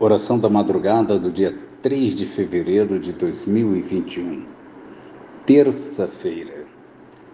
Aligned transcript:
Oração 0.00 0.38
da 0.38 0.48
madrugada 0.48 1.18
do 1.18 1.28
dia 1.28 1.58
3 1.82 2.14
de 2.14 2.24
fevereiro 2.24 3.00
de 3.00 3.12
2021, 3.12 4.46
terça-feira. 5.44 6.66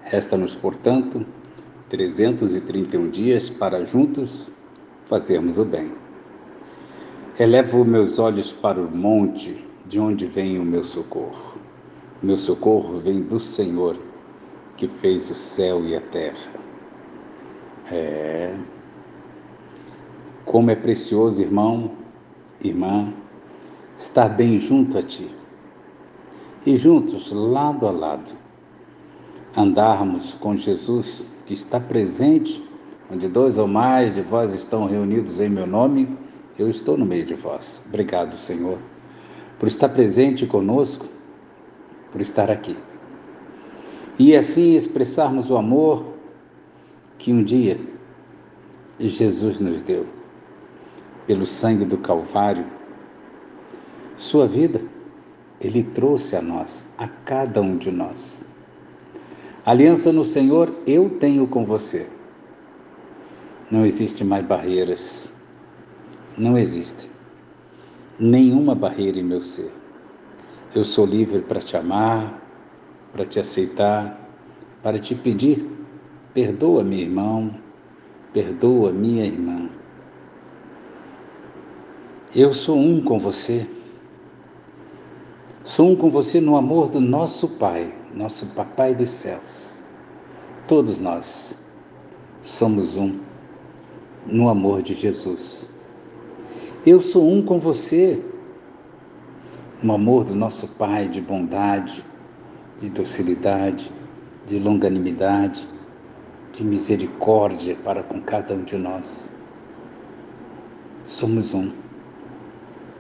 Resta-nos, 0.03 0.55
portanto, 0.55 1.27
331 1.91 3.11
dias 3.11 3.51
para 3.51 3.85
juntos 3.85 4.51
fazermos 5.05 5.59
o 5.59 5.65
bem. 5.67 5.93
Elevo 7.39 7.85
meus 7.85 8.19
olhos 8.19 8.51
para 8.51 8.81
o 8.81 8.91
monte, 8.97 9.63
de 9.85 10.01
onde 10.01 10.25
vem 10.25 10.59
o 10.59 10.65
meu 10.65 10.83
socorro. 10.83 11.59
Meu 12.23 12.39
socorro 12.39 12.99
vem 12.99 13.21
do 13.21 13.39
Senhor, 13.39 13.99
que 14.79 14.89
fez 14.89 15.29
o 15.29 15.35
céu 15.35 15.85
e 15.85 15.95
a 15.95 16.01
terra. 16.01 16.51
É. 17.93 18.55
Como 20.47 20.71
é 20.71 20.75
precioso, 20.75 21.43
irmão, 21.43 22.03
irmã, 22.69 23.13
estar 23.99 24.29
bem 24.29 24.59
junto 24.59 24.99
a 24.99 25.03
ti. 25.03 25.29
E 26.67 26.77
juntos, 26.77 27.31
lado 27.31 27.87
a 27.87 27.91
lado, 27.91 28.33
andarmos 29.57 30.35
com 30.35 30.57
Jesus, 30.57 31.25
que 31.47 31.53
está 31.53 31.79
presente, 31.79 32.63
onde 33.11 33.29
dois 33.29 33.59
ou 33.59 33.69
mais 33.69 34.15
de 34.15 34.23
vós 34.23 34.55
estão 34.55 34.87
reunidos 34.87 35.41
em 35.41 35.49
meu 35.49 35.67
nome, 35.67 36.09
eu 36.59 36.69
estou 36.69 36.97
no 36.97 37.05
meio 37.05 37.25
de 37.25 37.35
vós. 37.35 37.83
Obrigado, 37.87 38.37
Senhor, 38.37 38.79
por 39.59 39.69
estar 39.69 39.91
presente 39.91 40.47
conosco, 40.47 41.07
por 42.11 42.21
estar 42.21 42.51
aqui. 42.51 42.77
E 44.19 44.35
assim 44.35 44.75
expressarmos 44.75 45.51
o 45.51 45.57
amor 45.57 46.15
que 47.19 47.33
um 47.33 47.43
dia 47.43 47.79
Jesus 48.99 49.61
nos 49.61 49.83
deu 49.83 50.14
pelo 51.27 51.47
sangue 51.47 51.85
do 51.85 51.99
Calvário, 51.99 52.65
sua 54.17 54.47
vida 54.47 54.81
ele 55.61 55.83
trouxe 55.83 56.37
a 56.37 56.43
nós, 56.43 56.87
a 56.99 57.09
cada 57.09 57.61
um 57.61 57.77
de 57.77 57.91
nós. 57.91 58.45
Aliança 59.65 60.13
no 60.13 60.25
Senhor 60.25 60.73
eu 60.87 61.09
tenho 61.09 61.47
com 61.47 61.65
você. 61.65 62.07
Não 63.71 63.87
existe 63.87 64.23
mais 64.23 64.45
barreiras. 64.45 65.33
Não 66.37 66.59
existe 66.59 67.11
nenhuma 68.19 68.75
barreira 68.75 69.19
em 69.19 69.23
meu 69.23 69.41
ser. 69.41 69.71
Eu 70.75 70.85
sou 70.85 71.07
livre 71.07 71.41
para 71.41 71.61
te 71.61 71.77
amar, 71.77 72.43
para 73.13 73.25
te 73.25 73.39
aceitar, 73.39 74.21
para 74.83 74.99
te 74.99 75.15
pedir. 75.15 75.67
Perdoa, 76.33 76.83
meu 76.83 76.99
irmão, 76.99 77.55
perdoa, 78.33 78.93
minha 78.93 79.25
irmã. 79.25 79.64
Eu 82.37 82.53
sou 82.53 82.77
um 82.77 83.01
com 83.01 83.17
você. 83.17 83.65
Sou 85.63 85.91
um 85.91 85.95
com 85.95 86.11
você 86.11 86.41
no 86.41 86.57
amor 86.57 86.89
do 86.89 87.01
nosso 87.01 87.47
Pai, 87.47 87.95
nosso 88.13 88.47
Papai 88.47 88.93
dos 88.93 89.13
céus. 89.13 89.79
Todos 90.67 90.99
nós 90.99 91.57
somos 92.43 92.97
um 92.97 93.21
no 94.27 94.49
amor 94.49 94.83
de 94.83 94.95
Jesus. 94.95 95.71
Eu 96.85 97.01
sou 97.01 97.25
um 97.25 97.41
com 97.41 97.61
você 97.61 98.21
no 99.81 99.95
amor 99.95 100.25
do 100.25 100.35
nosso 100.35 100.67
Pai 100.67 101.07
de 101.07 101.21
bondade, 101.21 102.05
de 102.81 102.89
docilidade, 102.89 103.93
de 104.45 104.59
longanimidade, 104.59 105.69
de 106.53 106.65
misericórdia 106.65 107.77
para 107.85 108.03
com 108.03 108.21
cada 108.21 108.55
um 108.55 108.65
de 108.65 108.77
nós. 108.77 109.31
Somos 111.05 111.55
um 111.55 111.84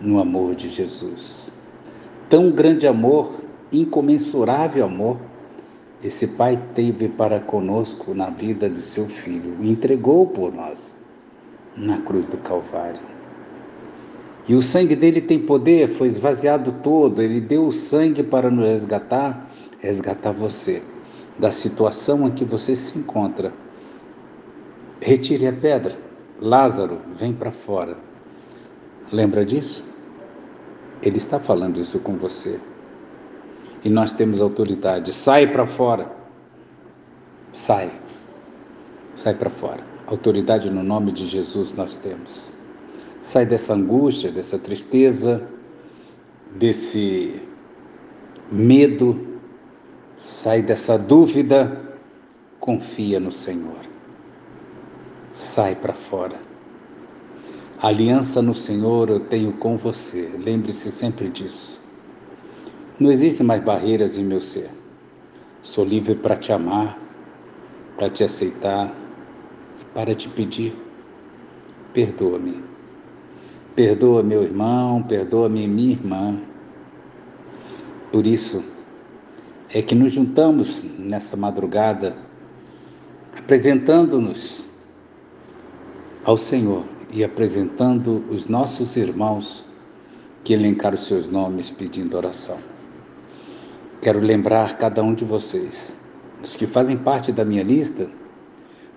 no 0.04 0.20
amor 0.20 0.54
de 0.54 0.68
Jesus. 0.68 1.50
Tão 2.28 2.50
grande 2.50 2.86
amor, 2.86 3.40
incomensurável 3.72 4.84
amor, 4.84 5.16
esse 6.02 6.26
Pai 6.26 6.62
teve 6.74 7.08
para 7.08 7.40
conosco 7.40 8.14
na 8.14 8.28
vida 8.28 8.68
de 8.68 8.78
seu 8.78 9.08
Filho, 9.08 9.56
entregou 9.64 10.26
por 10.26 10.52
nós 10.52 10.98
na 11.74 11.98
cruz 11.98 12.28
do 12.28 12.36
Calvário. 12.36 13.00
E 14.46 14.54
o 14.54 14.60
sangue 14.60 14.94
dele 14.94 15.22
tem 15.22 15.38
poder, 15.38 15.88
foi 15.88 16.06
esvaziado 16.06 16.72
todo, 16.82 17.22
ele 17.22 17.40
deu 17.40 17.66
o 17.66 17.72
sangue 17.72 18.22
para 18.22 18.50
nos 18.50 18.66
resgatar, 18.66 19.48
resgatar 19.80 20.32
você 20.32 20.82
da 21.38 21.50
situação 21.50 22.26
em 22.28 22.30
que 22.30 22.44
você 22.44 22.76
se 22.76 22.98
encontra. 22.98 23.52
Retire 25.00 25.46
a 25.46 25.52
pedra. 25.52 25.96
Lázaro, 26.40 26.98
vem 27.16 27.32
para 27.32 27.52
fora. 27.52 27.96
Lembra 29.10 29.44
disso? 29.44 29.93
Ele 31.02 31.18
está 31.18 31.38
falando 31.38 31.80
isso 31.80 31.98
com 31.98 32.16
você. 32.16 32.58
E 33.84 33.90
nós 33.90 34.12
temos 34.12 34.40
autoridade. 34.40 35.12
Sai 35.12 35.46
para 35.46 35.66
fora. 35.66 36.10
Sai. 37.52 37.90
Sai 39.14 39.34
para 39.34 39.50
fora. 39.50 39.80
Autoridade 40.06 40.70
no 40.70 40.82
nome 40.82 41.12
de 41.12 41.26
Jesus 41.26 41.74
nós 41.74 41.96
temos. 41.96 42.52
Sai 43.20 43.46
dessa 43.46 43.74
angústia, 43.74 44.30
dessa 44.30 44.58
tristeza, 44.58 45.46
desse 46.54 47.42
medo. 48.50 49.38
Sai 50.18 50.62
dessa 50.62 50.98
dúvida. 50.98 51.80
Confia 52.58 53.20
no 53.20 53.30
Senhor. 53.30 53.80
Sai 55.34 55.74
para 55.74 55.92
fora. 55.92 56.43
Aliança 57.84 58.40
no 58.40 58.54
Senhor 58.54 59.10
eu 59.10 59.20
tenho 59.20 59.52
com 59.52 59.76
você. 59.76 60.30
Lembre-se 60.42 60.90
sempre 60.90 61.28
disso. 61.28 61.78
Não 62.98 63.10
existem 63.10 63.46
mais 63.46 63.62
barreiras 63.62 64.16
em 64.16 64.24
meu 64.24 64.40
ser. 64.40 64.70
Sou 65.60 65.84
livre 65.84 66.14
para 66.14 66.34
te 66.34 66.50
amar, 66.50 66.98
para 67.94 68.08
te 68.08 68.24
aceitar 68.24 68.96
e 69.82 69.84
para 69.92 70.14
te 70.14 70.30
pedir. 70.30 70.74
Perdoa-me. 71.92 72.64
Perdoa 73.76 74.22
meu 74.22 74.42
irmão, 74.42 75.02
perdoa-me 75.02 75.68
minha 75.68 75.92
irmã. 75.92 76.40
Por 78.10 78.26
isso 78.26 78.64
é 79.68 79.82
que 79.82 79.94
nos 79.94 80.10
juntamos 80.10 80.82
nessa 80.98 81.36
madrugada, 81.36 82.16
apresentando-nos 83.36 84.70
ao 86.24 86.38
Senhor 86.38 86.93
e 87.14 87.22
apresentando 87.22 88.24
os 88.28 88.48
nossos 88.48 88.96
irmãos 88.96 89.64
que 90.42 90.52
elencaram 90.52 90.96
seus 90.96 91.30
nomes 91.30 91.70
pedindo 91.70 92.16
oração. 92.16 92.58
Quero 94.02 94.18
lembrar 94.18 94.76
cada 94.78 95.00
um 95.00 95.14
de 95.14 95.24
vocês, 95.24 95.96
os 96.42 96.56
que 96.56 96.66
fazem 96.66 96.96
parte 96.96 97.30
da 97.30 97.44
minha 97.44 97.62
lista, 97.62 98.10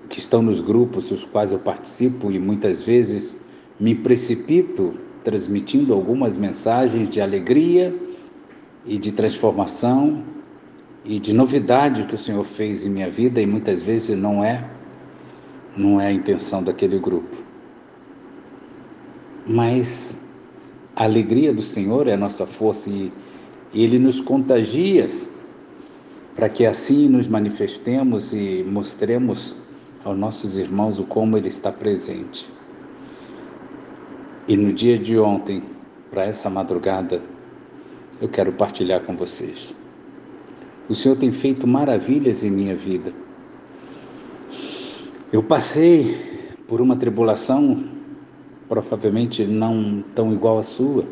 que 0.10 0.18
estão 0.18 0.42
nos 0.42 0.62
grupos 0.62 1.12
os 1.12 1.24
quais 1.24 1.52
eu 1.52 1.60
participo 1.60 2.32
e 2.32 2.40
muitas 2.40 2.82
vezes 2.82 3.40
me 3.80 3.94
precipito 3.94 4.94
transmitindo 5.24 5.94
algumas 5.94 6.36
mensagens 6.36 7.10
de 7.10 7.22
alegria 7.22 7.96
e 8.84 8.98
de 8.98 9.12
transformação 9.12 10.26
e 11.06 11.20
de 11.20 11.34
novidade 11.34 12.08
que 12.08 12.16
o 12.16 12.18
Senhor 12.18 12.46
fez 12.46 12.84
em 12.84 12.90
minha 12.90 13.12
vida 13.12 13.40
e 13.40 13.46
muitas 13.46 13.84
vezes 13.84 14.18
não 14.18 14.44
é 14.44 14.68
não 15.76 16.02
é 16.02 16.08
a 16.08 16.12
intenção 16.12 16.64
daquele 16.64 16.98
grupo 16.98 17.47
mas 19.48 20.20
a 20.96 21.06
alegria 21.06 21.54
do 21.54 21.62
Senhor 21.62 22.08
é 22.08 22.14
a 22.14 22.18
nossa 22.18 22.46
força 22.46 22.90
e 22.90 23.12
Ele 23.74 23.98
nos 23.98 24.20
contagia 24.20 25.08
para 26.36 26.50
que 26.50 26.66
assim 26.66 27.08
nos 27.08 27.28
manifestemos 27.28 28.34
e 28.34 28.64
mostremos 28.68 29.58
aos 30.04 30.18
nossos 30.18 30.58
irmãos 30.58 31.00
o 31.00 31.04
como 31.04 31.38
Ele 31.38 31.48
está 31.48 31.72
presente. 31.72 32.50
E 34.48 34.56
no 34.56 34.72
dia 34.74 34.98
de 34.98 35.18
ontem, 35.18 35.64
para 36.12 36.26
essa 36.26 36.50
madrugada, 36.50 37.22
eu 38.22 38.28
quero 38.28 38.52
partilhar 38.52 39.04
com 39.04 39.16
vocês. 39.16 39.76
O 40.90 40.96
Senhor 40.96 41.16
tem 41.18 41.32
feito 41.32 41.68
maravilhas 41.68 42.44
em 42.44 42.52
minha 42.52 42.76
vida. 42.76 43.14
Eu 45.32 45.44
passei 45.44 46.56
por 46.68 46.80
uma 46.80 46.96
tribulação 46.96 47.97
provavelmente 48.68 49.46
não 49.46 50.04
tão 50.14 50.34
igual 50.34 50.60
à 50.60 50.64
sua, 50.64 51.06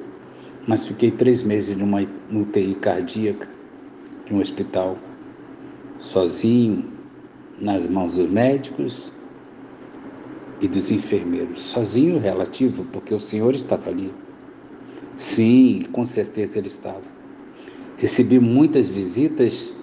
mas 0.68 0.86
fiquei 0.86 1.12
três 1.12 1.44
meses 1.44 1.76
numa 1.76 2.02
UTI 2.32 2.76
cardíaca 2.76 3.48
de 4.26 4.34
um 4.34 4.40
hospital, 4.40 4.98
sozinho, 5.98 6.86
nas 7.62 7.88
mãos 7.88 8.16
dos 8.16 8.30
médicos 8.30 9.12
e 10.60 10.68
dos 10.68 10.92
enfermeiros. 10.92 11.62
Sozinho 11.62 12.20
relativo, 12.20 12.86
porque 12.92 13.14
o 13.14 13.20
Senhor 13.20 13.56
estava 13.56 13.90
ali. 13.90 14.12
Sim, 15.16 15.86
com 15.92 16.04
certeza 16.04 16.58
ele 16.58 16.68
estava. 16.68 17.04
Recebi 17.98 18.40
muitas 18.40 18.88
visitas 18.88 19.74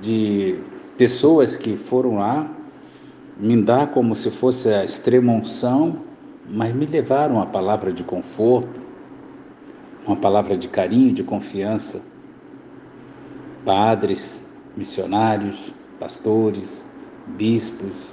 de 0.00 0.58
pessoas 0.96 1.56
que 1.56 1.76
foram 1.76 2.16
lá 2.16 2.50
me 3.38 3.62
dar 3.62 3.92
como 3.92 4.14
se 4.14 4.30
fosse 4.30 4.68
a 4.68 4.84
extrema 4.84 5.32
unção 5.32 6.09
mas 6.50 6.74
me 6.74 6.84
levaram 6.84 7.40
a 7.40 7.46
palavra 7.46 7.92
de 7.92 8.02
conforto, 8.02 8.80
uma 10.06 10.16
palavra 10.16 10.56
de 10.56 10.68
carinho, 10.68 11.12
de 11.12 11.22
confiança. 11.22 12.02
Padres, 13.64 14.44
missionários, 14.76 15.72
pastores, 15.98 16.88
bispos, 17.26 18.10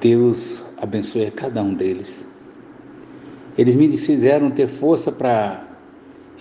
Deus 0.00 0.64
abençoe 0.78 1.26
a 1.26 1.30
cada 1.30 1.62
um 1.62 1.74
deles. 1.74 2.26
Eles 3.56 3.74
me 3.74 3.92
fizeram 3.92 4.50
ter 4.50 4.66
força 4.66 5.12
para 5.12 5.68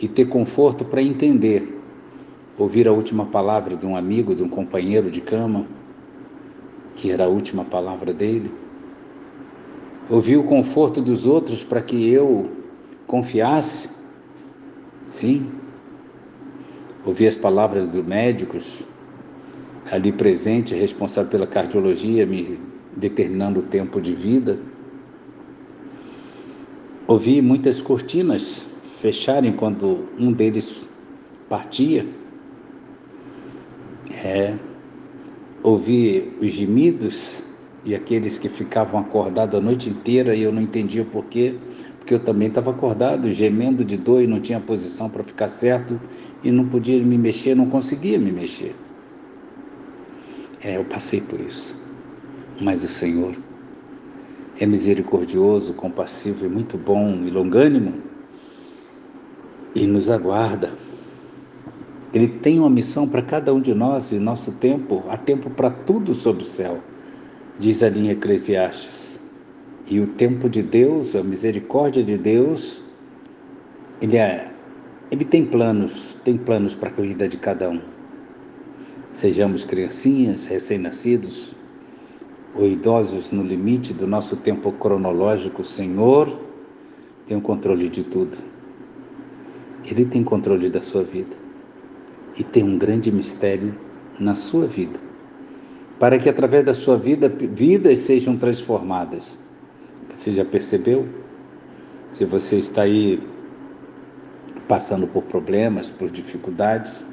e 0.01 0.07
ter 0.07 0.25
conforto 0.29 0.85
para 0.85 1.01
entender, 1.01 1.77
ouvir 2.57 2.87
a 2.87 2.93
última 2.93 3.25
palavra 3.25 3.75
de 3.75 3.85
um 3.85 3.97
amigo, 3.97 4.33
de 4.33 4.41
um 4.41 4.47
companheiro 4.47 5.11
de 5.11 5.19
cama, 5.19 5.67
que 6.95 7.11
era 7.11 7.25
a 7.25 7.27
última 7.27 7.65
palavra 7.65 8.13
dele. 8.13 8.49
Ouvir 10.09 10.37
o 10.37 10.43
conforto 10.43 11.01
dos 11.01 11.27
outros 11.27 11.63
para 11.63 11.81
que 11.81 12.09
eu 12.09 12.49
confiasse. 13.05 13.89
Sim. 15.05 15.51
Ouvir 17.05 17.27
as 17.27 17.35
palavras 17.35 17.87
dos 17.87 18.03
médicos 18.03 18.83
ali 19.91 20.11
presente, 20.11 20.73
responsável 20.73 21.29
pela 21.29 21.47
cardiologia, 21.47 22.25
me 22.25 22.59
determinando 22.95 23.59
o 23.59 23.63
tempo 23.63 24.01
de 24.01 24.13
vida. 24.13 24.59
Ouvi 27.07 27.41
muitas 27.41 27.81
cortinas 27.81 28.67
fecharem 28.83 29.53
quando 29.53 30.05
um 30.17 30.31
deles 30.31 30.87
partia. 31.47 32.05
É, 34.11 34.55
ouvi 35.63 36.33
os 36.41 36.51
gemidos 36.51 37.43
e 37.85 37.95
aqueles 37.95 38.37
que 38.37 38.49
ficavam 38.49 38.99
acordados 38.99 39.59
a 39.59 39.61
noite 39.61 39.89
inteira 39.89 40.35
e 40.35 40.41
eu 40.41 40.51
não 40.51 40.61
entendia 40.61 41.05
por 41.05 41.25
quê, 41.25 41.55
porque 41.97 42.13
eu 42.13 42.19
também 42.19 42.47
estava 42.47 42.71
acordado, 42.71 43.31
gemendo 43.31 43.85
de 43.85 43.97
dor 43.97 44.21
e 44.21 44.27
não 44.27 44.39
tinha 44.39 44.59
posição 44.59 45.09
para 45.09 45.23
ficar 45.23 45.47
certo 45.47 45.99
e 46.43 46.51
não 46.51 46.67
podia 46.67 47.01
me 47.01 47.17
mexer, 47.17 47.55
não 47.55 47.69
conseguia 47.69 48.17
me 48.17 48.31
mexer. 48.31 48.75
É, 50.61 50.77
eu 50.77 50.83
passei 50.83 51.21
por 51.21 51.39
isso. 51.39 51.79
Mas 52.61 52.83
o 52.83 52.87
Senhor 52.87 53.35
é 54.59 54.65
misericordioso, 54.65 55.73
compassivo 55.73 56.45
e 56.45 56.49
muito 56.49 56.77
bom 56.77 57.21
e 57.23 57.29
longânimo 57.29 57.93
e 59.73 59.87
nos 59.87 60.09
aguarda. 60.09 60.71
Ele 62.13 62.27
tem 62.27 62.59
uma 62.59 62.69
missão 62.69 63.07
para 63.07 63.21
cada 63.21 63.53
um 63.53 63.61
de 63.61 63.73
nós 63.73 64.11
e 64.11 64.19
nosso 64.19 64.51
tempo, 64.53 65.03
há 65.09 65.15
tempo 65.15 65.49
para 65.49 65.69
tudo 65.69 66.13
sob 66.13 66.41
o 66.41 66.45
céu, 66.45 66.79
diz 67.59 67.83
ali 67.83 68.07
em 68.07 68.09
Eclesiastes. 68.09 69.19
E 69.87 69.99
o 69.99 70.07
tempo 70.07 70.49
de 70.49 70.63
Deus, 70.63 71.15
a 71.15 71.23
misericórdia 71.23 72.01
de 72.01 72.17
Deus, 72.17 72.83
ele, 74.01 74.17
é, 74.17 74.49
ele 75.11 75.25
tem 75.25 75.45
planos, 75.45 76.17
tem 76.23 76.37
planos 76.37 76.73
para 76.73 76.89
a 76.89 76.93
vida 76.93 77.27
de 77.27 77.37
cada 77.37 77.69
um. 77.69 77.81
Sejamos 79.11 79.65
criancinhas, 79.65 80.45
recém-nascidos, 80.45 81.55
ou 82.55 82.65
idosos 82.67 83.31
no 83.31 83.43
limite 83.43 83.93
do 83.93 84.07
nosso 84.07 84.35
tempo 84.37 84.71
cronológico, 84.71 85.61
o 85.61 85.65
Senhor 85.65 86.39
tem 87.27 87.37
o 87.37 87.41
controle 87.41 87.89
de 87.89 88.03
tudo. 88.03 88.37
Ele 89.85 90.05
tem 90.05 90.23
controle 90.23 90.69
da 90.69 90.81
sua 90.81 91.03
vida. 91.03 91.35
E 92.37 92.43
tem 92.43 92.63
um 92.63 92.77
grande 92.77 93.11
mistério 93.11 93.75
na 94.19 94.35
sua 94.35 94.65
vida. 94.67 95.08
Para 95.99 96.17
que 96.17 96.29
através 96.29 96.63
da 96.63 96.73
sua 96.73 96.97
vida, 96.97 97.27
vidas 97.27 97.99
sejam 97.99 98.37
transformadas. 98.37 99.37
Você 100.13 100.31
já 100.31 100.45
percebeu? 100.45 101.07
Se 102.09 102.23
você 102.23 102.55
está 102.55 102.83
aí 102.83 103.21
passando 104.67 105.07
por 105.07 105.23
problemas, 105.23 105.89
por 105.89 106.09
dificuldades, 106.09 107.05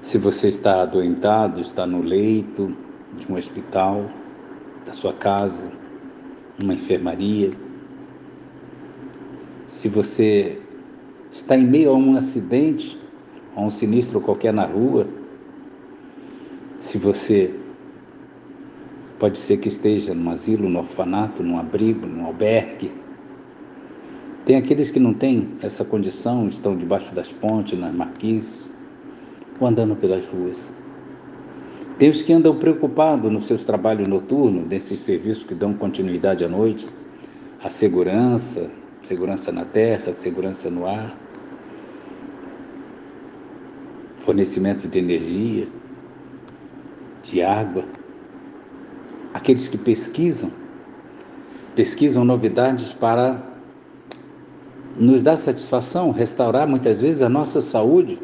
se 0.00 0.18
você 0.18 0.48
está 0.48 0.82
adoentado, 0.82 1.60
está 1.60 1.86
no 1.86 2.00
leito 2.00 2.74
de 3.18 3.30
um 3.30 3.36
hospital, 3.36 4.06
da 4.86 4.92
sua 4.92 5.12
casa, 5.12 5.70
numa 6.58 6.74
enfermaria, 6.74 7.50
se 9.68 9.88
você 9.88 10.58
está 11.30 11.56
em 11.56 11.66
meio 11.66 11.90
a 11.90 11.94
um 11.94 12.16
acidente, 12.16 12.98
a 13.54 13.60
um 13.60 13.70
sinistro 13.70 14.20
qualquer 14.20 14.52
na 14.52 14.64
rua, 14.64 15.06
se 16.78 16.98
você 16.98 17.54
pode 19.24 19.38
ser 19.38 19.56
que 19.56 19.68
esteja 19.68 20.12
num 20.12 20.28
asilo, 20.28 20.68
num 20.68 20.80
orfanato, 20.80 21.42
num 21.42 21.56
abrigo, 21.58 22.06
num 22.06 22.26
albergue. 22.26 22.92
Tem 24.44 24.54
aqueles 24.54 24.90
que 24.90 25.00
não 25.00 25.14
têm 25.14 25.48
essa 25.62 25.82
condição, 25.82 26.46
estão 26.46 26.76
debaixo 26.76 27.14
das 27.14 27.32
pontes, 27.32 27.78
nas 27.78 27.94
marquises 27.94 28.66
ou 29.58 29.66
andando 29.66 29.96
pelas 29.96 30.26
ruas. 30.26 30.74
Tem 31.98 32.10
os 32.10 32.20
que 32.20 32.34
andam 32.34 32.54
preocupados 32.58 33.32
nos 33.32 33.46
seus 33.46 33.64
trabalhos 33.64 34.06
noturnos, 34.06 34.66
nesses 34.68 35.00
serviços 35.00 35.42
que 35.42 35.54
dão 35.54 35.72
continuidade 35.72 36.44
à 36.44 36.48
noite, 36.48 36.86
a 37.62 37.70
segurança, 37.70 38.70
segurança 39.02 39.50
na 39.50 39.64
terra, 39.64 40.12
segurança 40.12 40.68
no 40.68 40.84
ar, 40.86 41.18
fornecimento 44.18 44.86
de 44.86 44.98
energia, 44.98 45.66
de 47.22 47.40
água. 47.40 48.03
Aqueles 49.44 49.68
que 49.68 49.76
pesquisam, 49.76 50.50
pesquisam 51.76 52.24
novidades 52.24 52.92
para 52.92 53.42
nos 54.98 55.22
dar 55.22 55.36
satisfação, 55.36 56.10
restaurar 56.10 56.66
muitas 56.66 57.00
vezes 57.00 57.20
a 57.20 57.28
nossa 57.28 57.60
saúde 57.60 58.18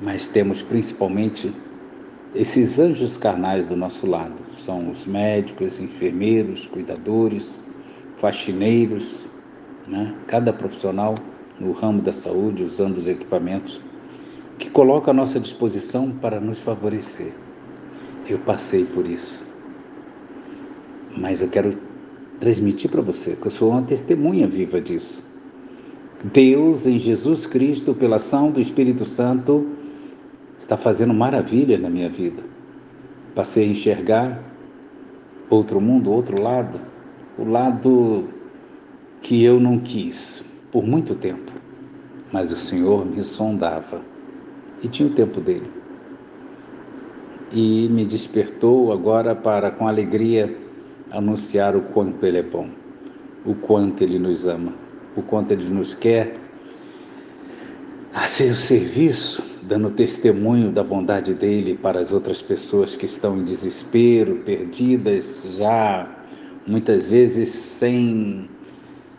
mas 0.00 0.28
temos 0.28 0.62
principalmente 0.62 1.52
esses 2.34 2.78
anjos 2.78 3.16
carnais 3.16 3.66
do 3.66 3.76
nosso 3.76 4.06
lado. 4.06 4.34
São 4.64 4.90
os 4.90 5.06
médicos, 5.06 5.80
enfermeiros, 5.80 6.66
cuidadores, 6.66 7.60
faxineiros, 8.16 9.26
né? 9.86 10.14
cada 10.26 10.52
profissional 10.52 11.14
no 11.58 11.72
ramo 11.72 12.00
da 12.00 12.12
saúde, 12.12 12.62
usando 12.62 12.98
os 12.98 13.08
equipamentos, 13.08 13.80
que 14.58 14.70
coloca 14.70 15.10
à 15.10 15.14
nossa 15.14 15.40
disposição 15.40 16.10
para 16.10 16.38
nos 16.38 16.60
favorecer. 16.60 17.32
Eu 18.28 18.38
passei 18.38 18.84
por 18.84 19.08
isso. 19.08 19.47
Mas 21.16 21.40
eu 21.40 21.48
quero 21.48 21.76
transmitir 22.38 22.90
para 22.90 23.00
você 23.00 23.36
que 23.36 23.46
eu 23.46 23.50
sou 23.50 23.70
uma 23.70 23.82
testemunha 23.82 24.46
viva 24.46 24.80
disso. 24.80 25.22
Deus, 26.32 26.86
em 26.86 26.98
Jesus 26.98 27.46
Cristo, 27.46 27.94
pela 27.94 28.16
ação 28.16 28.50
do 28.50 28.60
Espírito 28.60 29.04
Santo, 29.04 29.66
está 30.58 30.76
fazendo 30.76 31.14
maravilhas 31.14 31.80
na 31.80 31.88
minha 31.88 32.08
vida. 32.08 32.42
Passei 33.34 33.64
a 33.64 33.70
enxergar 33.70 34.42
outro 35.48 35.80
mundo, 35.80 36.10
outro 36.10 36.42
lado, 36.42 36.80
o 37.38 37.44
lado 37.44 38.28
que 39.22 39.42
eu 39.42 39.60
não 39.60 39.78
quis 39.78 40.44
por 40.72 40.84
muito 40.84 41.14
tempo, 41.14 41.52
mas 42.32 42.52
o 42.52 42.56
Senhor 42.56 43.06
me 43.06 43.22
sondava 43.22 44.02
e 44.82 44.88
tinha 44.88 45.08
o 45.08 45.12
tempo 45.12 45.40
dele. 45.40 45.70
E 47.52 47.88
me 47.88 48.04
despertou 48.04 48.92
agora 48.92 49.34
para, 49.34 49.70
com 49.70 49.88
alegria, 49.88 50.54
anunciar 51.10 51.76
o 51.76 51.82
quanto 51.82 52.24
Ele 52.24 52.38
é 52.38 52.42
bom, 52.42 52.68
o 53.44 53.54
quanto 53.54 54.02
Ele 54.02 54.18
nos 54.18 54.46
ama, 54.46 54.74
o 55.16 55.22
quanto 55.22 55.52
Ele 55.52 55.68
nos 55.68 55.94
quer 55.94 56.34
a 58.14 58.26
seu 58.26 58.54
serviço 58.54 59.42
dando 59.62 59.90
testemunho 59.90 60.72
da 60.72 60.82
bondade 60.82 61.34
dele 61.34 61.76
para 61.76 62.00
as 62.00 62.10
outras 62.10 62.40
pessoas 62.40 62.96
que 62.96 63.04
estão 63.04 63.38
em 63.38 63.44
desespero, 63.44 64.36
perdidas, 64.36 65.44
já 65.52 66.10
muitas 66.66 67.04
vezes 67.04 67.50
sem 67.50 68.48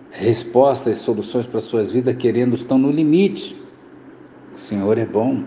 respostas, 0.09 0.97
soluções 0.97 1.45
para 1.45 1.59
suas 1.59 1.91
vidas, 1.91 2.17
querendo, 2.17 2.55
estão 2.55 2.79
no 2.79 2.89
limite. 2.89 3.55
O 4.53 4.57
Senhor 4.57 4.97
é 4.97 5.05
bom. 5.05 5.43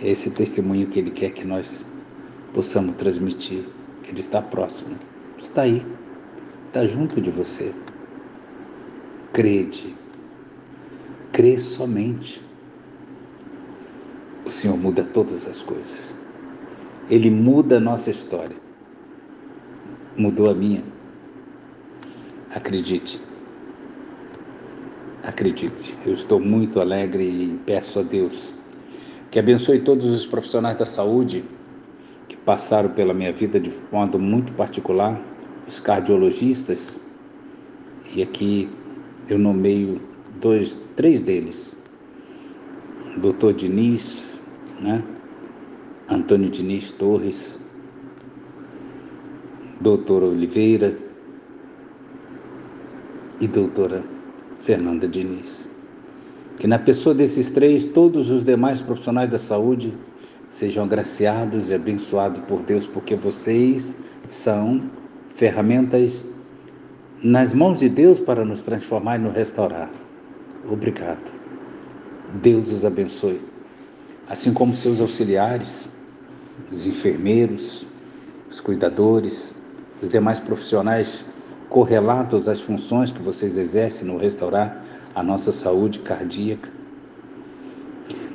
É 0.00 0.08
esse 0.08 0.30
testemunho 0.30 0.86
que 0.86 1.00
Ele 1.00 1.10
quer 1.10 1.30
que 1.30 1.44
nós 1.44 1.84
possamos 2.52 2.94
transmitir. 2.94 3.64
Ele 4.08 4.20
está 4.20 4.40
próximo, 4.40 4.96
está 5.38 5.62
aí, 5.62 5.84
está 6.66 6.86
junto 6.86 7.20
de 7.20 7.30
você. 7.30 7.72
Crede, 9.32 9.94
crê 11.32 11.58
somente. 11.58 12.42
O 14.44 14.52
Senhor 14.52 14.76
muda 14.76 15.02
todas 15.02 15.46
as 15.46 15.62
coisas. 15.62 16.14
Ele 17.08 17.30
muda 17.30 17.78
a 17.78 17.80
nossa 17.80 18.10
história. 18.10 18.56
Mudou 20.16 20.50
a 20.50 20.54
minha. 20.54 20.84
Acredite. 22.50 23.20
Acredite. 25.22 25.96
Eu 26.06 26.12
estou 26.12 26.38
muito 26.38 26.78
alegre 26.78 27.24
e 27.24 27.60
peço 27.64 27.98
a 27.98 28.02
Deus 28.02 28.54
que 29.34 29.38
abençoe 29.40 29.80
todos 29.80 30.14
os 30.14 30.24
profissionais 30.24 30.78
da 30.78 30.84
saúde 30.84 31.42
passaram 32.44 32.90
pela 32.90 33.14
minha 33.14 33.32
vida 33.32 33.58
de 33.58 33.72
modo 33.90 34.18
muito 34.18 34.52
particular, 34.52 35.20
os 35.66 35.80
cardiologistas, 35.80 37.00
e 38.14 38.22
aqui 38.22 38.68
eu 39.28 39.38
nomeio 39.38 40.00
dois, 40.40 40.76
três 40.94 41.22
deles. 41.22 41.76
Doutor 43.16 43.54
Diniz, 43.54 44.22
né? 44.80 45.02
Antônio 46.08 46.50
Diniz 46.50 46.92
Torres, 46.92 47.58
doutor 49.80 50.22
Oliveira 50.22 50.98
e 53.40 53.48
doutora 53.48 54.04
Fernanda 54.60 55.08
Diniz. 55.08 55.68
Que 56.58 56.66
na 56.66 56.78
pessoa 56.78 57.14
desses 57.14 57.50
três, 57.50 57.86
todos 57.86 58.30
os 58.30 58.44
demais 58.44 58.82
profissionais 58.82 59.30
da 59.30 59.38
saúde 59.38 59.94
sejam 60.48 60.84
agraciados 60.84 61.70
e 61.70 61.74
abençoados 61.74 62.42
por 62.44 62.60
Deus, 62.62 62.86
porque 62.86 63.14
vocês 63.14 63.96
são 64.26 64.82
ferramentas 65.34 66.26
nas 67.22 67.52
mãos 67.52 67.80
de 67.80 67.88
Deus 67.88 68.20
para 68.20 68.44
nos 68.44 68.62
transformar 68.62 69.16
e 69.16 69.22
nos 69.22 69.34
restaurar. 69.34 69.90
Obrigado. 70.70 71.32
Deus 72.42 72.70
os 72.70 72.84
abençoe. 72.84 73.40
Assim 74.28 74.52
como 74.52 74.74
seus 74.74 75.00
auxiliares, 75.00 75.90
os 76.72 76.86
enfermeiros, 76.86 77.86
os 78.50 78.60
cuidadores, 78.60 79.54
os 80.02 80.08
demais 80.08 80.38
profissionais 80.38 81.24
correlatos 81.68 82.48
às 82.48 82.60
funções 82.60 83.10
que 83.10 83.22
vocês 83.22 83.56
exercem 83.56 84.06
no 84.06 84.16
restaurar 84.16 84.82
a 85.14 85.22
nossa 85.22 85.50
saúde 85.50 85.98
cardíaca. 86.00 86.70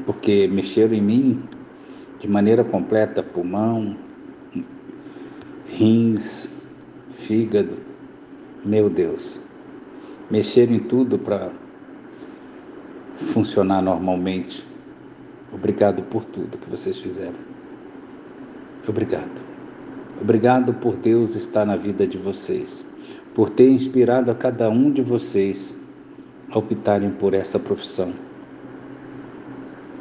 Porque 0.05 0.47
mexeram 0.47 0.93
em 0.93 1.01
mim 1.01 1.43
de 2.19 2.27
maneira 2.27 2.63
completa 2.63 3.23
pulmão, 3.23 3.95
rins, 5.67 6.51
fígado. 7.13 7.77
Meu 8.65 8.89
Deus. 8.89 9.39
Mexeram 10.29 10.73
em 10.73 10.79
tudo 10.79 11.17
para 11.17 11.49
funcionar 13.33 13.81
normalmente. 13.81 14.67
Obrigado 15.51 16.03
por 16.03 16.25
tudo 16.25 16.57
que 16.57 16.69
vocês 16.69 16.97
fizeram. 16.97 17.39
Obrigado. 18.87 19.49
Obrigado 20.21 20.73
por 20.73 20.97
Deus 20.97 21.35
estar 21.35 21.65
na 21.65 21.77
vida 21.77 22.05
de 22.05 22.17
vocês, 22.17 22.85
por 23.33 23.49
ter 23.49 23.69
inspirado 23.69 24.29
a 24.29 24.35
cada 24.35 24.69
um 24.69 24.91
de 24.91 25.01
vocês 25.01 25.77
a 26.51 26.59
optarem 26.59 27.11
por 27.11 27.33
essa 27.33 27.57
profissão. 27.57 28.13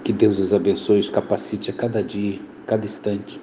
Que 0.08 0.12
Deus 0.14 0.38
os 0.38 0.54
abençoe 0.54 0.96
e 0.96 1.00
os 1.00 1.10
capacite 1.10 1.70
a 1.70 1.74
cada 1.74 2.02
dia, 2.02 2.40
cada 2.66 2.86
instante. 2.86 3.38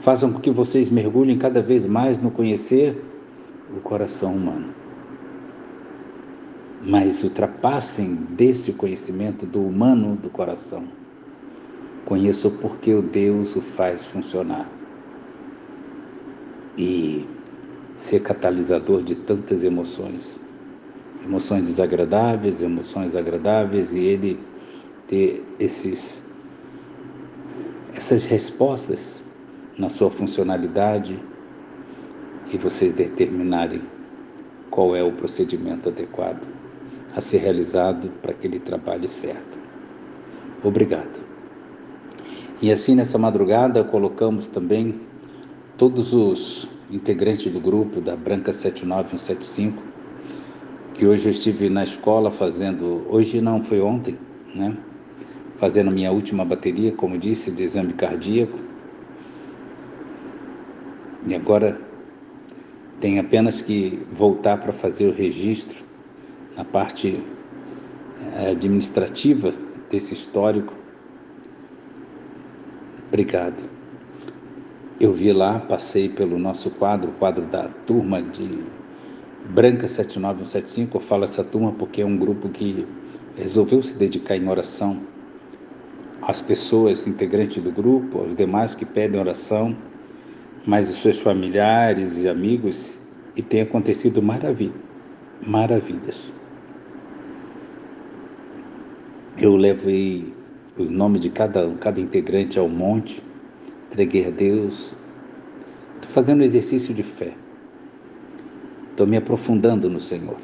Façam 0.00 0.30
com 0.30 0.38
que 0.38 0.50
vocês 0.50 0.90
mergulhem 0.90 1.38
cada 1.38 1.62
vez 1.62 1.86
mais 1.86 2.18
no 2.18 2.30
conhecer 2.30 3.02
o 3.74 3.80
coração 3.80 4.36
humano. 4.36 4.74
Mas 6.84 7.24
ultrapassem 7.24 8.14
desse 8.14 8.74
conhecimento 8.74 9.46
do 9.46 9.62
humano 9.62 10.16
do 10.16 10.28
coração. 10.28 10.84
Conheça 12.04 12.48
o 12.48 12.50
porquê 12.50 12.92
o 12.92 13.00
Deus 13.00 13.56
o 13.56 13.62
faz 13.62 14.04
funcionar. 14.04 14.70
E 16.76 17.26
ser 17.96 18.20
catalisador 18.20 19.02
de 19.02 19.14
tantas 19.14 19.64
emoções. 19.64 20.38
Emoções 21.24 21.62
desagradáveis, 21.62 22.62
emoções 22.62 23.16
agradáveis, 23.16 23.94
e 23.94 24.00
ele 24.00 24.49
ter 25.10 25.44
esses, 25.58 26.24
essas 27.92 28.24
respostas 28.26 29.24
na 29.76 29.88
sua 29.88 30.08
funcionalidade 30.08 31.18
e 32.52 32.56
vocês 32.56 32.92
determinarem 32.92 33.82
qual 34.70 34.94
é 34.94 35.02
o 35.02 35.10
procedimento 35.10 35.88
adequado 35.88 36.46
a 37.16 37.20
ser 37.20 37.38
realizado 37.38 38.08
para 38.22 38.30
aquele 38.30 38.60
trabalho 38.60 39.08
certo. 39.08 39.58
Obrigado. 40.62 41.18
E 42.62 42.70
assim 42.70 42.94
nessa 42.94 43.18
madrugada 43.18 43.82
colocamos 43.82 44.46
também 44.46 45.00
todos 45.76 46.12
os 46.12 46.68
integrantes 46.88 47.52
do 47.52 47.58
grupo 47.58 48.00
da 48.00 48.14
Branca 48.14 48.52
79175, 48.52 49.82
que 50.94 51.04
hoje 51.04 51.26
eu 51.26 51.32
estive 51.32 51.68
na 51.68 51.82
escola 51.82 52.30
fazendo, 52.30 53.04
hoje 53.08 53.40
não, 53.40 53.64
foi 53.64 53.80
ontem, 53.80 54.16
né? 54.54 54.76
Fazendo 55.60 55.90
minha 55.90 56.10
última 56.10 56.44
bateria, 56.44 56.90
como 56.90 57.16
disse, 57.16 57.52
de 57.52 57.62
exame 57.62 57.92
cardíaco 57.92 58.58
e 61.26 61.34
agora 61.34 61.78
tem 62.98 63.18
apenas 63.18 63.60
que 63.60 64.02
voltar 64.10 64.58
para 64.58 64.72
fazer 64.72 65.06
o 65.06 65.12
registro 65.12 65.84
na 66.56 66.64
parte 66.64 67.22
eh, 68.36 68.50
administrativa 68.50 69.52
desse 69.90 70.14
histórico. 70.14 70.72
Obrigado. 73.08 73.62
Eu 74.98 75.12
vi 75.12 75.32
lá, 75.32 75.58
passei 75.58 76.08
pelo 76.08 76.38
nosso 76.38 76.70
quadro, 76.70 77.10
o 77.10 77.14
quadro 77.14 77.44
da 77.46 77.68
turma 77.86 78.22
de 78.22 78.64
Branca 79.50 79.86
79175. 79.86 80.96
Eu 80.96 81.00
falo 81.00 81.24
essa 81.24 81.44
turma 81.44 81.72
porque 81.72 82.02
é 82.02 82.06
um 82.06 82.16
grupo 82.16 82.48
que 82.48 82.86
resolveu 83.36 83.82
se 83.82 83.94
dedicar 83.94 84.36
em 84.36 84.48
oração 84.48 85.00
às 86.30 86.40
pessoas 86.40 87.06
integrantes 87.06 87.62
do 87.62 87.70
grupo, 87.70 88.20
aos 88.20 88.34
demais 88.34 88.74
que 88.74 88.84
pedem 88.84 89.20
oração 89.20 89.76
mas 90.66 90.90
os 90.90 91.00
seus 91.00 91.18
familiares 91.18 92.22
e 92.22 92.28
amigos 92.28 93.00
e 93.34 93.42
tem 93.42 93.62
acontecido 93.62 94.22
maravilha, 94.22 94.74
maravilhas. 95.46 96.32
Eu 99.38 99.56
levei 99.56 100.34
o 100.76 100.84
nome 100.84 101.18
de 101.18 101.30
cada, 101.30 101.68
cada 101.76 102.00
integrante 102.00 102.58
ao 102.58 102.68
monte, 102.68 103.22
entreguei 103.90 104.26
a 104.26 104.30
Deus, 104.30 104.94
estou 105.96 106.10
fazendo 106.10 106.40
um 106.40 106.44
exercício 106.44 106.92
de 106.92 107.02
fé, 107.02 107.32
estou 108.90 109.06
me 109.06 109.16
aprofundando 109.16 109.88
no 109.88 110.00
Senhor. 110.00 110.36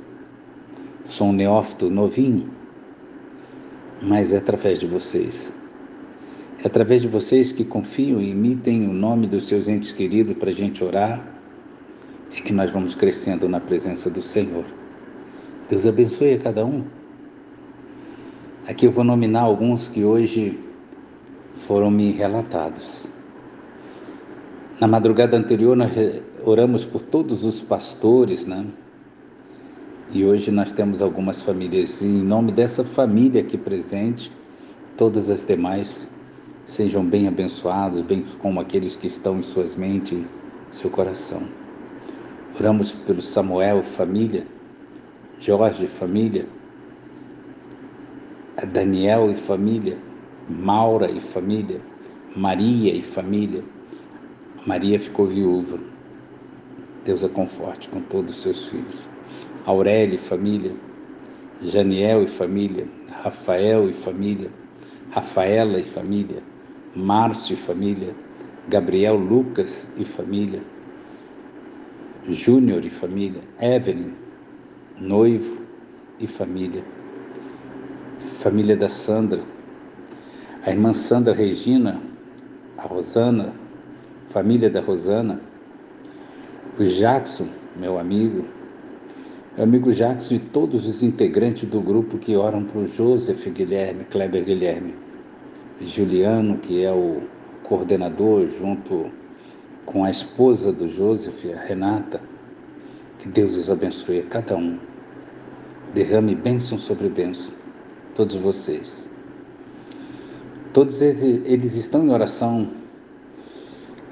Sou 1.04 1.28
um 1.28 1.32
neófito 1.32 1.90
novinho, 1.90 2.50
mas 4.02 4.32
é 4.32 4.38
através 4.38 4.80
de 4.80 4.86
vocês 4.86 5.55
é 6.62 6.66
através 6.66 7.02
de 7.02 7.08
vocês 7.08 7.52
que 7.52 7.64
confiam 7.64 8.20
e 8.20 8.30
emitem 8.30 8.88
o 8.88 8.92
nome 8.92 9.26
dos 9.26 9.46
seus 9.46 9.68
entes 9.68 9.92
queridos 9.92 10.36
para 10.36 10.50
a 10.50 10.52
gente 10.52 10.82
orar, 10.82 11.26
é 12.34 12.40
que 12.40 12.52
nós 12.52 12.70
vamos 12.70 12.94
crescendo 12.94 13.48
na 13.48 13.60
presença 13.60 14.10
do 14.10 14.22
Senhor. 14.22 14.64
Deus 15.68 15.86
abençoe 15.86 16.34
a 16.34 16.38
cada 16.38 16.64
um. 16.64 16.84
Aqui 18.66 18.86
eu 18.86 18.90
vou 18.90 19.04
nominar 19.04 19.42
alguns 19.42 19.88
que 19.88 20.04
hoje 20.04 20.58
foram 21.66 21.90
me 21.90 22.12
relatados. 22.12 23.06
Na 24.80 24.86
madrugada 24.86 25.36
anterior 25.36 25.76
nós 25.76 25.90
oramos 26.44 26.84
por 26.84 27.00
todos 27.00 27.44
os 27.44 27.62
pastores, 27.62 28.46
né? 28.46 28.66
E 30.12 30.24
hoje 30.24 30.50
nós 30.50 30.72
temos 30.72 31.02
algumas 31.02 31.40
famílias. 31.40 32.00
E 32.00 32.06
em 32.06 32.22
nome 32.22 32.52
dessa 32.52 32.84
família 32.84 33.40
aqui 33.40 33.56
presente, 33.56 34.30
todas 34.96 35.30
as 35.30 35.44
demais, 35.44 36.08
sejam 36.66 37.04
bem 37.04 37.28
abençoados, 37.28 38.00
bem 38.00 38.24
como 38.40 38.60
aqueles 38.60 38.96
que 38.96 39.06
estão 39.06 39.38
em 39.38 39.42
suas 39.42 39.76
mentes, 39.76 40.18
seu 40.70 40.90
coração. 40.90 41.42
Oramos 42.58 42.90
pelo 42.92 43.22
Samuel, 43.22 43.84
família, 43.84 44.44
Jorge, 45.38 45.86
família, 45.86 46.44
Daniel 48.72 49.30
e 49.30 49.36
família, 49.36 49.96
Maura 50.48 51.08
e 51.08 51.20
família, 51.20 51.80
Maria 52.34 52.92
e 52.92 53.02
família. 53.02 53.62
Maria 54.66 54.98
ficou 54.98 55.26
viúva. 55.26 55.78
Deus 57.04 57.22
a 57.22 57.28
conforte 57.28 57.88
com 57.88 58.00
todos 58.00 58.34
os 58.34 58.42
seus 58.42 58.68
filhos. 58.68 59.06
Aurélio 59.64 60.16
e 60.16 60.18
família, 60.18 60.72
Janiel 61.62 62.24
e 62.24 62.26
família, 62.26 62.88
Rafael 63.22 63.88
e 63.88 63.92
família, 63.92 64.50
Rafaela 65.10 65.78
e 65.78 65.84
família, 65.84 66.42
Márcio 66.96 67.52
e 67.52 67.56
família, 67.56 68.14
Gabriel 68.68 69.16
Lucas 69.16 69.92
e 69.98 70.04
família, 70.04 70.62
Júnior 72.26 72.86
e 72.86 72.90
família, 72.90 73.42
Evelyn, 73.60 74.14
noivo 74.98 75.58
e 76.18 76.26
família, 76.26 76.82
família 78.38 78.74
da 78.74 78.88
Sandra, 78.88 79.42
a 80.64 80.70
irmã 80.70 80.94
Sandra 80.94 81.34
Regina, 81.34 82.00
a 82.78 82.86
Rosana, 82.86 83.52
família 84.30 84.70
da 84.70 84.80
Rosana, 84.80 85.38
o 86.78 86.84
Jackson, 86.84 87.48
meu 87.76 87.98
amigo, 87.98 88.46
meu 89.54 89.64
amigo 89.64 89.92
Jackson 89.92 90.34
e 90.34 90.38
todos 90.38 90.86
os 90.86 91.02
integrantes 91.02 91.68
do 91.68 91.80
grupo 91.82 92.16
que 92.16 92.36
oram 92.36 92.64
para 92.64 92.80
o 92.80 92.86
Joseph 92.86 93.46
Guilherme, 93.48 94.04
Kleber 94.04 94.44
Guilherme. 94.44 95.05
Juliano, 95.80 96.58
que 96.58 96.82
é 96.82 96.92
o 96.92 97.22
coordenador, 97.62 98.48
junto 98.48 99.10
com 99.84 100.04
a 100.04 100.10
esposa 100.10 100.72
do 100.72 100.88
Joseph, 100.88 101.44
a 101.54 101.60
Renata. 101.60 102.20
Que 103.18 103.28
Deus 103.28 103.56
os 103.56 103.70
abençoe 103.70 104.20
a 104.20 104.24
cada 104.24 104.56
um. 104.56 104.78
derrame 105.94 106.34
bênção 106.34 106.78
sobre 106.78 107.08
bênção, 107.08 107.54
todos 108.14 108.34
vocês. 108.36 109.08
Todos 110.72 111.00
eles, 111.00 111.76
estão 111.76 112.04
em 112.04 112.10
oração 112.10 112.70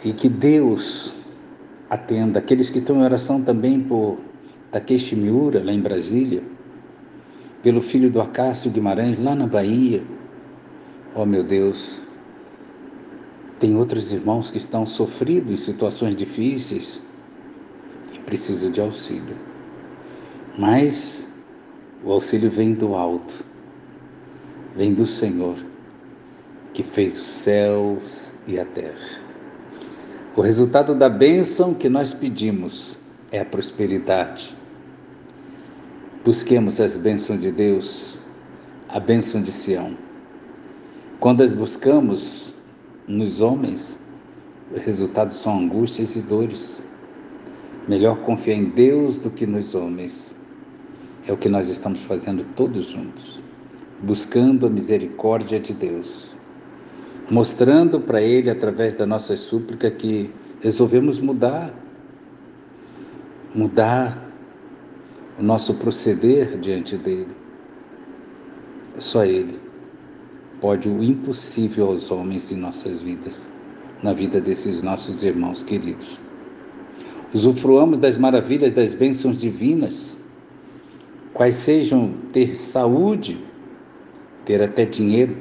e 0.03 0.15
que 0.15 0.29
Deus 0.29 1.15
atenda. 1.91 2.39
Aqueles 2.39 2.71
que 2.71 2.79
estão 2.79 2.97
em 2.97 3.03
oração 3.03 3.43
também 3.43 3.81
por 3.81 4.19
Takeshi 4.71 5.15
Miura, 5.15 5.63
lá 5.63 5.73
em 5.73 5.81
Brasília, 5.81 6.43
pelo 7.63 7.83
filho 7.83 8.11
do 8.11 8.21
Acácio 8.21 8.71
Guimarães, 8.71 9.21
lá 9.21 9.35
na 9.35 9.47
Bahia. 9.47 10.03
Oh 11.17 11.25
meu 11.25 11.45
Deus, 11.45 12.03
tem 13.61 13.77
outros 13.77 14.13
irmãos 14.13 14.51
que 14.51 14.59
estão 14.59 14.85
sofrendo 14.85 15.53
em 15.53 15.57
situações 15.57 16.17
difíceis 16.17 17.01
e 18.13 18.19
precisam 18.19 18.73
de 18.73 18.81
auxílio. 18.81 19.37
Mas 20.59 21.33
o 22.03 22.11
auxílio 22.11 22.51
vem 22.51 22.75
do 22.75 22.97
alto, 22.97 23.45
vem 24.75 24.93
do 24.93 25.07
Senhor, 25.07 25.57
que 26.73 26.83
fez 26.83 27.21
os 27.21 27.29
céus 27.29 28.35
e 28.49 28.59
a 28.59 28.65
terra. 28.65 29.21
O 30.35 30.41
resultado 30.41 30.97
da 30.97 31.09
bênção 31.09 31.75
que 31.75 31.89
nós 31.89 32.13
pedimos 32.13 32.99
é 33.31 33.39
a 33.39 33.45
prosperidade. 33.45 34.53
Busquemos 36.25 36.81
as 36.81 36.97
bênçãos 36.97 37.41
de 37.41 37.53
Deus, 37.53 38.19
a 38.89 38.99
bênção 38.99 39.41
de 39.41 39.53
Sião. 39.53 40.04
Quando 41.25 41.43
as 41.43 41.55
buscamos 41.55 42.53
nos 43.09 43.41
homens, 43.41 43.99
o 44.71 44.79
resultado 44.79 45.33
são 45.33 45.59
angústias 45.59 46.17
e 46.17 46.21
dores. 46.21 46.83
Melhor 47.89 48.19
confiar 48.19 48.57
em 48.57 48.67
Deus 48.67 49.19
do 49.19 49.31
que 49.31 49.47
nos 49.47 49.75
homens. 49.75 50.37
É 51.27 51.33
o 51.33 51.37
que 51.39 51.49
nós 51.49 51.71
estamos 51.71 52.01
fazendo 52.01 52.45
todos 52.55 52.89
juntos, 52.89 53.43
buscando 54.03 54.67
a 54.67 54.69
misericórdia 54.69 55.59
de 55.59 55.73
Deus 55.73 56.37
mostrando 57.31 57.99
para 57.99 58.21
Ele, 58.21 58.51
através 58.51 58.95
da 58.95 59.07
nossa 59.07 59.35
súplica, 59.35 59.91
que 59.91 60.31
resolvemos 60.61 61.19
mudar, 61.19 61.73
mudar 63.55 64.31
o 65.39 65.43
nosso 65.43 65.73
proceder 65.73 66.59
diante 66.59 66.99
dele. 66.99 67.35
Só 68.99 69.25
Ele 69.25 69.64
pode 70.61 70.89
o 70.89 71.03
impossível 71.03 71.89
aos 71.89 72.11
homens 72.11 72.51
em 72.51 72.57
nossas 72.57 73.01
vidas, 73.01 73.51
na 74.03 74.13
vida 74.13 74.41
desses 74.41 74.83
nossos 74.83 75.23
irmãos 75.23 75.63
queridos. 75.63 76.19
Usufruamos 77.33 77.99
das 77.99 78.17
maravilhas 78.17 78.73
das 78.73 78.95
bênçãos 78.95 79.41
divinas, 79.41 80.17
quais 81.33 81.57
sejam 81.57 82.15
ter 82.33 82.57
saúde, 82.57 83.39
ter 84.45 84.63
até 84.63 84.85
dinheiro, 84.85 85.37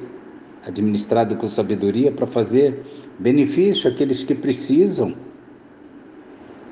administrado 0.65 1.35
com 1.35 1.47
sabedoria 1.47 2.11
para 2.11 2.25
fazer 2.25 2.83
benefício 3.19 3.89
àqueles 3.89 4.23
que 4.23 4.33
precisam. 4.33 5.13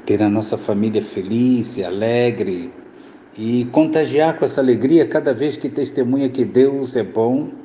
Ter 0.06 0.24
a 0.24 0.30
nossa 0.30 0.58
família 0.58 1.04
feliz 1.04 1.78
e 1.78 1.84
alegre 1.84 2.74
e 3.38 3.66
contagiar 3.66 4.38
com 4.38 4.46
essa 4.46 4.60
alegria 4.60 5.06
cada 5.06 5.34
vez 5.34 5.56
que 5.56 5.70
testemunha 5.70 6.30
que 6.30 6.44
Deus 6.44 6.96
é 6.96 7.04
bom 7.04 7.61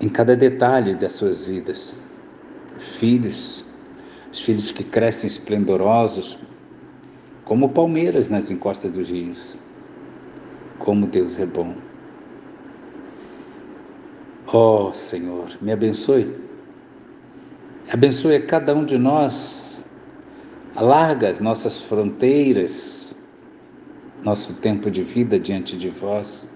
em 0.00 0.08
cada 0.08 0.36
detalhe 0.36 0.94
das 0.94 1.12
suas 1.12 1.46
vidas. 1.46 2.00
Filhos, 2.78 3.64
os 4.32 4.40
filhos 4.40 4.70
que 4.70 4.84
crescem 4.84 5.28
esplendorosos, 5.28 6.38
como 7.44 7.68
palmeiras 7.68 8.28
nas 8.28 8.50
encostas 8.50 8.92
dos 8.92 9.08
rios. 9.08 9.58
Como 10.78 11.06
Deus 11.06 11.38
é 11.38 11.46
bom. 11.46 11.74
Ó 14.48 14.88
oh, 14.88 14.92
Senhor, 14.92 15.48
me 15.60 15.72
abençoe. 15.72 16.36
Abençoe 17.92 18.36
a 18.36 18.42
cada 18.42 18.74
um 18.74 18.84
de 18.84 18.98
nós. 18.98 19.86
Alarga 20.74 21.30
as 21.30 21.40
nossas 21.40 21.78
fronteiras, 21.78 23.16
nosso 24.22 24.52
tempo 24.54 24.90
de 24.90 25.02
vida 25.02 25.38
diante 25.38 25.76
de 25.76 25.88
vós. 25.88 26.48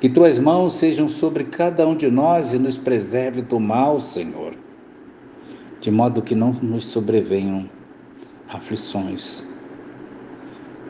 Que 0.00 0.08
tuas 0.08 0.38
mãos 0.38 0.78
sejam 0.78 1.10
sobre 1.10 1.44
cada 1.44 1.86
um 1.86 1.94
de 1.94 2.10
nós 2.10 2.54
e 2.54 2.58
nos 2.58 2.78
preserve 2.78 3.42
do 3.42 3.60
mal, 3.60 4.00
Senhor, 4.00 4.54
de 5.78 5.90
modo 5.90 6.22
que 6.22 6.34
não 6.34 6.52
nos 6.54 6.86
sobrevenham 6.86 7.68
aflições. 8.48 9.44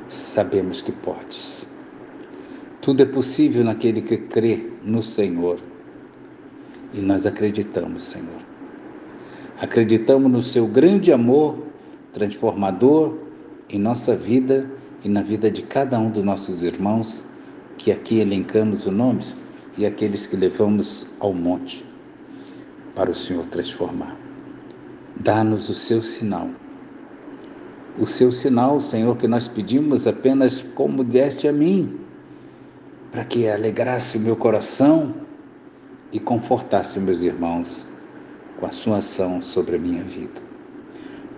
Sabemos 0.09 0.81
que 0.81 0.93
podes. 0.93 1.69
Tudo 2.81 3.03
é 3.03 3.07
possível 3.07 3.65
naquele 3.65 4.01
que 4.01 4.17
crê 4.17 4.71
no 4.85 5.03
Senhor. 5.03 5.59
E 6.95 7.01
nós 7.01 7.27
acreditamos, 7.27 8.05
Senhor. 8.05 8.41
Acreditamos 9.61 10.31
no 10.31 10.41
seu 10.41 10.69
grande 10.69 11.13
amor 11.13 11.59
transformador 12.13 13.19
em 13.69 13.79
nossa 13.79 14.15
vida 14.15 14.71
e 15.05 15.09
na 15.09 15.21
vida 15.21 15.51
de 15.51 15.63
cada 15.63 15.99
um 15.99 16.11
dos 16.11 16.25
nossos 16.25 16.63
irmãos, 16.63 17.25
que 17.81 17.91
aqui 17.91 18.19
elencamos 18.19 18.87
os 18.87 18.93
nomes, 18.93 19.35
e 19.79 19.87
aqueles 19.87 20.27
que 20.27 20.37
levamos 20.37 21.07
ao 21.19 21.33
monte 21.33 21.83
para 22.95 23.11
o 23.11 23.15
Senhor 23.15 23.47
transformar. 23.47 24.15
Dá-nos 25.17 25.71
o 25.71 25.75
seu 25.75 26.03
sinal. 26.03 26.51
O 27.99 28.07
seu 28.07 28.33
sinal, 28.33 28.81
Senhor, 28.83 29.17
que 29.17 29.27
nós 29.27 29.49
pedimos 29.49 30.07
apenas 30.07 30.61
como 30.75 31.03
deste 31.03 31.49
a 31.49 31.53
mim, 31.53 31.99
para 33.11 33.25
que 33.25 33.49
alegrasse 33.49 34.19
o 34.19 34.21
meu 34.21 34.37
coração 34.37 35.15
e 36.13 36.21
confortasse 36.21 37.01
meus 37.01 37.23
irmãos 37.23 37.89
com 38.59 38.67
a 38.67 38.73
sua 38.73 38.99
ação 38.99 39.41
sobre 39.41 39.77
a 39.77 39.79
minha 39.79 40.05
vida. 40.05 40.43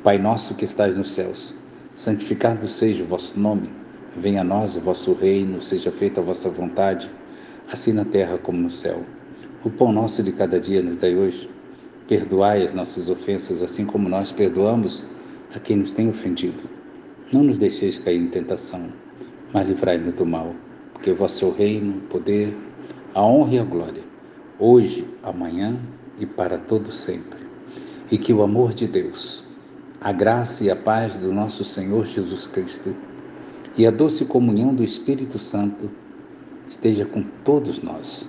Pai 0.02 0.18
nosso 0.18 0.56
que 0.56 0.64
estás 0.64 0.96
nos 0.96 1.12
céus, 1.12 1.54
santificado 1.94 2.66
seja 2.66 3.04
o 3.04 3.06
vosso 3.06 3.38
nome, 3.38 3.70
venha 4.16 4.40
a 4.40 4.44
nós 4.44 4.76
o 4.76 4.80
vosso 4.80 5.12
reino, 5.12 5.60
seja 5.60 5.90
feita 5.90 6.20
a 6.20 6.24
vossa 6.24 6.48
vontade, 6.48 7.10
assim 7.70 7.92
na 7.92 8.04
terra 8.04 8.38
como 8.38 8.58
no 8.58 8.70
céu. 8.70 9.02
O 9.64 9.70
pão 9.70 9.92
nosso 9.92 10.22
de 10.22 10.32
cada 10.32 10.58
dia 10.58 10.82
nos 10.82 10.96
dai 10.96 11.14
hoje. 11.14 11.48
Perdoai 12.08 12.62
as 12.62 12.72
nossas 12.72 13.08
ofensas, 13.08 13.62
assim 13.62 13.86
como 13.86 14.08
nós 14.08 14.32
perdoamos 14.32 15.06
a 15.54 15.58
quem 15.58 15.76
nos 15.76 15.92
tem 15.92 16.08
ofendido. 16.08 16.62
Não 17.32 17.42
nos 17.42 17.58
deixeis 17.58 17.98
cair 17.98 18.20
em 18.20 18.28
tentação, 18.28 18.92
mas 19.52 19.68
livrai-nos 19.68 20.14
do 20.14 20.26
mal, 20.26 20.54
porque 20.92 21.10
o 21.10 21.16
vosso 21.16 21.44
é 21.44 21.48
o 21.48 21.52
reino, 21.52 21.98
o 21.98 22.00
poder, 22.02 22.54
a 23.14 23.22
honra 23.24 23.54
e 23.54 23.58
a 23.58 23.64
glória 23.64 24.12
hoje, 24.62 25.04
amanhã 25.24 25.76
e 26.20 26.24
para 26.24 26.56
todo 26.56 26.92
sempre. 26.92 27.40
E 28.12 28.16
que 28.16 28.32
o 28.32 28.42
amor 28.42 28.72
de 28.72 28.86
Deus, 28.86 29.44
a 30.00 30.12
graça 30.12 30.62
e 30.62 30.70
a 30.70 30.76
paz 30.76 31.16
do 31.16 31.32
nosso 31.32 31.64
Senhor 31.64 32.06
Jesus 32.06 32.46
Cristo 32.46 32.94
e 33.76 33.86
a 33.86 33.90
doce 33.90 34.24
comunhão 34.24 34.74
do 34.74 34.84
Espírito 34.84 35.38
Santo 35.38 35.90
esteja 36.68 37.04
com 37.04 37.22
todos 37.44 37.80
nós. 37.80 38.28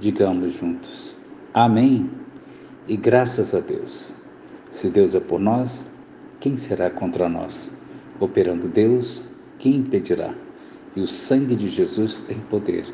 Digamos 0.00 0.54
juntos: 0.54 1.18
Amém. 1.52 2.10
E 2.86 2.96
graças 2.96 3.54
a 3.54 3.60
Deus. 3.60 4.14
Se 4.70 4.88
Deus 4.88 5.14
é 5.14 5.20
por 5.20 5.40
nós, 5.40 5.88
quem 6.40 6.56
será 6.56 6.90
contra 6.90 7.28
nós? 7.28 7.70
Operando 8.20 8.68
Deus, 8.68 9.24
quem 9.58 9.76
impedirá? 9.76 10.34
E 10.94 11.00
o 11.00 11.06
sangue 11.06 11.56
de 11.56 11.68
Jesus 11.68 12.20
tem 12.20 12.38
poder. 12.50 12.84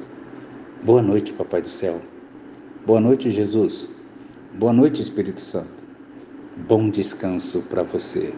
Boa 0.82 1.02
noite, 1.02 1.32
Papai 1.32 1.62
do 1.62 1.68
Céu. 1.68 2.00
Boa 2.86 3.00
noite, 3.00 3.30
Jesus. 3.30 3.88
Boa 4.58 4.72
noite, 4.72 5.00
Espírito 5.00 5.40
Santo. 5.40 5.82
Bom 6.68 6.90
descanso 6.90 7.62
para 7.62 7.82
você. 7.82 8.32